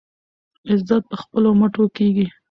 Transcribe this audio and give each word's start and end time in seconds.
عزت 0.71 1.03
په 1.09 1.15
خپلو 1.21 1.49
مټو 1.59 1.83
کیږي. 1.97 2.25